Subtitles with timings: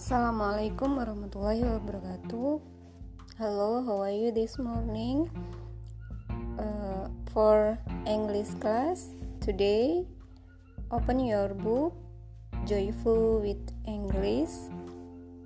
[0.00, 2.56] Assalamualaikum warahmatullahi wabarakatuh.
[3.36, 5.28] Hello, how are you this morning?
[6.56, 7.76] Uh, for
[8.08, 9.12] English class
[9.44, 10.08] today,
[10.88, 11.92] open your book
[12.64, 14.72] Joyful with English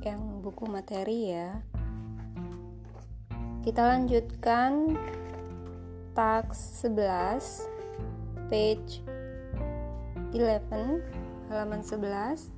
[0.06, 1.58] yang buku materi ya.
[3.66, 4.94] Kita lanjutkan
[6.14, 9.02] task 11 page
[10.30, 11.02] 11
[11.50, 12.53] halaman 11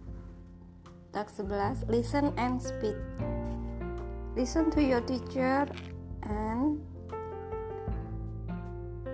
[1.16, 2.92] Task 11 Listen and speak
[4.36, 5.64] Listen to your teacher
[6.28, 6.76] and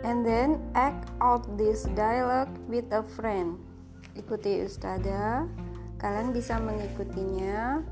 [0.02, 3.54] and then act out this dialogue with a friend.
[4.18, 5.46] Ikuti ustada.
[6.02, 7.86] Kalian bisa mengikutinya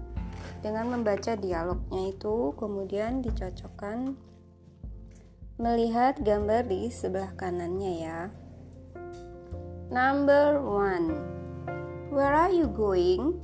[0.58, 4.19] dengan membaca dialognya itu, kemudian dicocokkan
[5.62, 8.20] melihat gambar di sebelah kanannya ya.
[9.95, 11.14] Number one,
[12.11, 13.38] where are you going?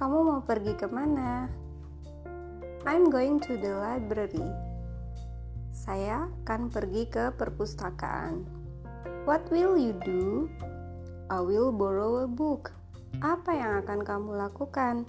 [0.00, 1.44] Kamu mau pergi ke mana?
[2.88, 4.48] I'm going to the library.
[5.68, 8.48] Saya akan pergi ke perpustakaan.
[9.28, 10.48] What will you do?
[11.28, 12.72] I will borrow a book.
[13.20, 15.04] Apa yang akan kamu lakukan?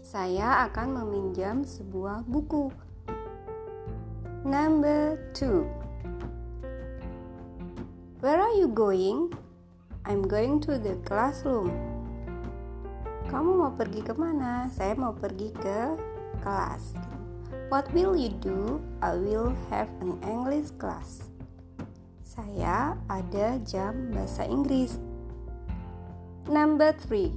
[0.00, 2.72] Saya akan meminjam sebuah buku.
[4.40, 5.68] Number two.
[8.24, 9.36] Where are you going?
[10.08, 11.91] I'm going to the classroom.
[13.32, 14.68] Kamu mau pergi ke mana?
[14.76, 15.96] Saya mau pergi ke
[16.44, 16.92] kelas.
[17.72, 18.76] What will you do?
[19.00, 21.32] I will have an English class.
[22.20, 25.00] Saya ada jam bahasa Inggris.
[26.44, 27.32] Number three.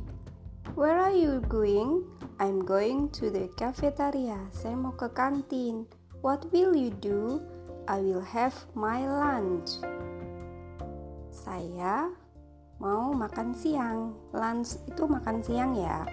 [0.76, 2.04] Where are you going?
[2.44, 4.52] I'm going to the cafeteria.
[4.52, 5.88] Saya mau ke kantin.
[6.20, 7.40] What will you do?
[7.88, 9.80] I will have my lunch.
[11.32, 12.12] Saya
[12.86, 14.14] mau makan siang.
[14.30, 16.06] Lunch itu makan siang ya.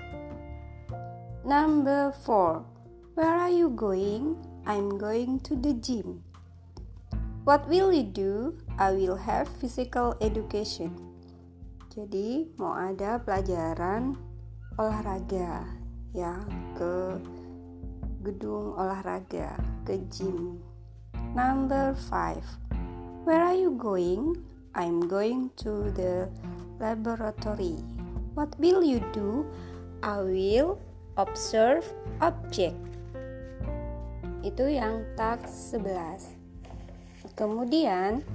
[1.45, 2.65] Number four.
[3.12, 4.41] Where are you going?
[4.65, 6.25] I'm going to the gym.
[7.44, 8.56] What will you do?
[8.81, 10.97] I will have physical education.
[11.93, 14.16] Jadi mau ada pelajaran
[14.81, 15.69] olahraga
[16.16, 16.41] ya
[16.72, 17.21] ke
[18.25, 20.56] gedung olahraga ke gym.
[21.37, 22.49] Number five.
[23.28, 24.41] Where are you going?
[24.72, 26.33] I'm going to the
[26.82, 27.78] laboratory.
[28.34, 29.47] What will you do?
[30.03, 30.82] I will
[31.15, 31.87] observe
[32.19, 32.75] object.
[34.43, 36.34] Itu yang task 11.
[37.38, 38.26] Kemudian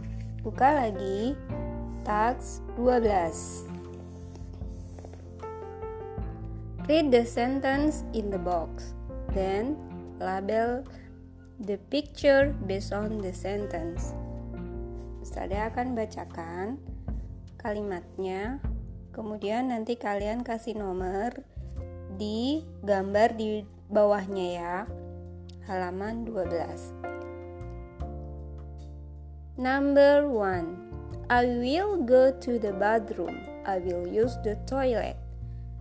[0.47, 1.36] buka lagi
[2.07, 3.68] task 12.
[6.88, 8.96] Read the sentence in the box.
[9.36, 9.75] Then
[10.24, 10.88] label
[11.59, 14.16] the picture based on the sentence.
[15.19, 16.80] Ustazah akan bacakan
[17.57, 18.62] kalimatnya.
[19.12, 21.34] Kemudian nanti kalian kasih nomor
[22.18, 24.75] di gambar di bawahnya ya.
[25.68, 26.94] Halaman 12.
[29.57, 31.34] Number 1.
[31.34, 33.35] I will go to the bathroom.
[33.68, 35.19] I will use the toilet.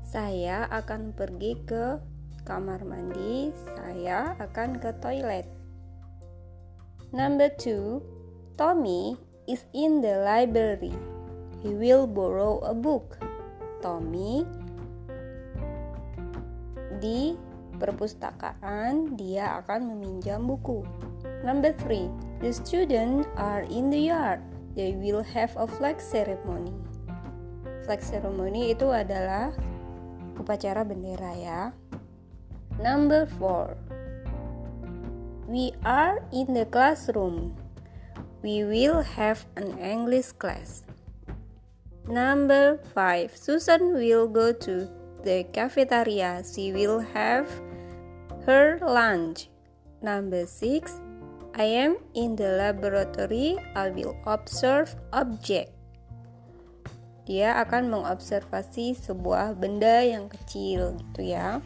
[0.03, 2.01] Saya akan pergi ke
[2.43, 3.55] kamar mandi.
[3.77, 5.47] Saya akan ke toilet.
[7.15, 8.59] Number 2.
[8.59, 9.15] Tommy
[9.47, 11.16] is in the library.
[11.61, 13.21] He will borrow a book.
[13.85, 14.43] Tommy
[16.97, 17.37] di
[17.77, 20.81] perpustakaan dia akan meminjam buku.
[21.45, 22.09] Number three,
[22.41, 24.41] the students are in the yard.
[24.73, 26.73] They will have a flag ceremony.
[27.85, 29.53] Flag ceremony itu adalah
[30.41, 31.61] upacara bendera ya.
[32.81, 33.77] Number four,
[35.49, 37.57] we are in the classroom.
[38.45, 40.86] We will have an English class.
[42.07, 43.35] Number 5.
[43.35, 44.87] Susan will go to
[45.27, 46.47] the cafeteria.
[46.47, 47.51] She will have
[48.47, 49.51] her lunch.
[49.99, 51.03] Number 6.
[51.59, 53.59] I am in the laboratory.
[53.75, 55.75] I will observe object.
[57.27, 61.59] Dia akan mengobservasi sebuah benda yang kecil gitu ya.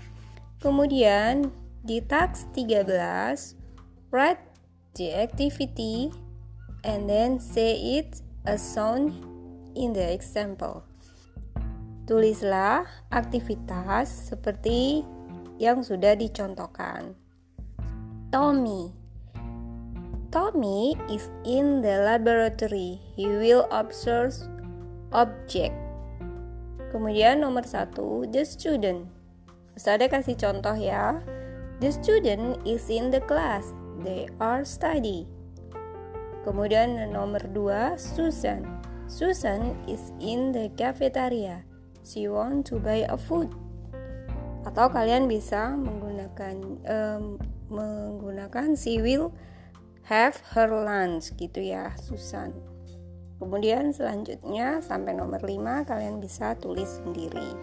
[0.64, 1.52] Kemudian
[1.84, 2.88] di task 13
[4.08, 4.40] write
[4.96, 6.08] the activity
[6.80, 9.29] and then say it as shown
[9.74, 10.82] in the example.
[12.10, 15.06] Tulislah aktivitas seperti
[15.60, 17.14] yang sudah dicontohkan.
[18.30, 18.90] Tommy
[20.30, 23.02] Tommy is in the laboratory.
[23.18, 24.30] He will observe
[25.10, 25.74] object.
[26.94, 29.10] Kemudian nomor satu, the student.
[29.74, 31.18] Ustazah kasih contoh ya.
[31.82, 33.74] The student is in the class.
[34.06, 35.26] They are study.
[36.46, 38.62] Kemudian nomor 2 Susan.
[39.10, 41.66] Susan is in the cafeteria.
[42.06, 43.50] She want to buy a food.
[44.68, 47.40] atau kalian bisa menggunakan um,
[47.72, 49.32] menggunakan si will
[50.04, 52.52] have her lunch gitu ya Susan
[53.40, 57.56] kemudian selanjutnya sampai nomor 5 kalian bisa tulis sendiri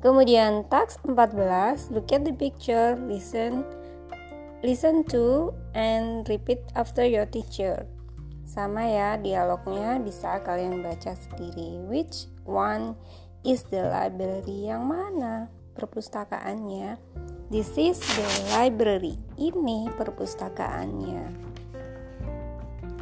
[0.00, 3.68] kemudian task 14 look at the picture listen
[4.64, 7.84] listen to and repeat after your teacher
[8.52, 11.80] sama ya dialognya bisa kalian baca sendiri.
[11.88, 12.92] Which one
[13.40, 15.48] is the library yang mana?
[15.72, 17.00] Perpustakaannya.
[17.48, 19.16] This is the library.
[19.40, 21.24] Ini perpustakaannya.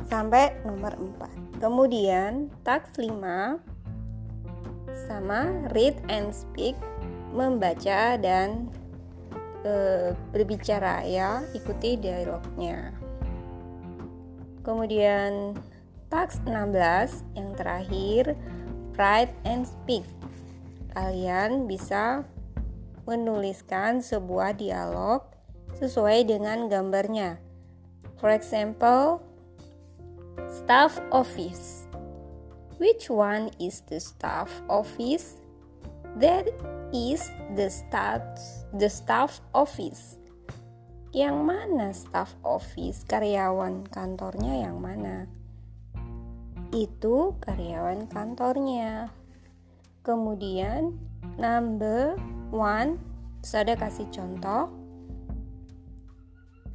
[0.06, 3.58] Sampai nomor 4 kemudian task 5
[5.06, 6.74] sama read and speak
[7.30, 8.66] membaca dan
[9.62, 9.72] e,
[10.34, 12.99] berbicara ya ikuti dialognya
[14.62, 15.56] kemudian
[16.12, 18.36] task 16 yang terakhir
[18.98, 20.04] write and speak
[20.92, 22.26] kalian bisa
[23.08, 25.24] menuliskan sebuah dialog
[25.80, 27.40] sesuai dengan gambarnya.
[28.20, 29.24] For example,
[30.46, 31.88] staff office.
[32.76, 35.40] Which one is the staff office?
[36.20, 36.52] That
[36.92, 37.24] is
[37.56, 38.20] the staff
[38.76, 40.19] the staff office.
[41.10, 43.02] Yang mana staff office?
[43.02, 45.26] Karyawan kantornya yang mana?
[46.70, 49.10] Itu karyawan kantornya.
[50.06, 50.94] Kemudian
[51.34, 52.14] number
[52.54, 53.02] one,
[53.42, 54.70] saya kasih contoh.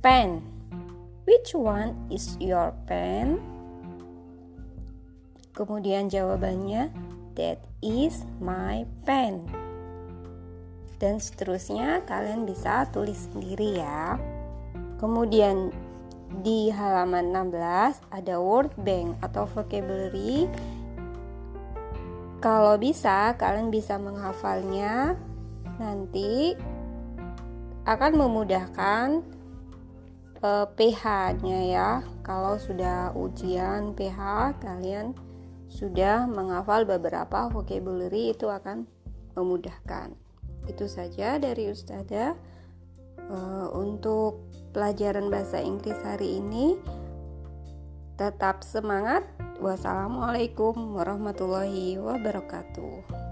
[0.04, 0.44] Pen.
[1.24, 3.40] Which one is your pen?
[5.56, 6.92] Kemudian jawabannya,
[7.40, 9.65] that is my pen.
[11.02, 14.16] Dan seterusnya kalian bisa tulis sendiri ya.
[15.00, 15.76] Kemudian
[16.42, 20.48] di halaman 16 ada word bank atau vocabulary
[22.46, 25.18] kalau bisa, kalian bisa menghafalnya.
[25.82, 26.54] Nanti
[27.90, 29.26] akan memudahkan
[30.46, 31.90] eh, pH-nya ya.
[32.22, 34.20] Kalau sudah ujian pH,
[34.62, 35.18] kalian
[35.66, 38.86] sudah menghafal beberapa vocabulary itu akan
[39.34, 40.25] memudahkan.
[40.66, 42.34] Itu saja dari Ustazah
[43.30, 46.78] uh, untuk pelajaran bahasa Inggris hari ini.
[48.16, 53.25] Tetap semangat Wassalamualaikum warahmatullahi wabarakatuh.